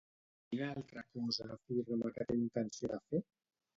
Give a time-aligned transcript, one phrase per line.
[0.53, 3.23] Quina altra cosa afirma que té intenció de fer?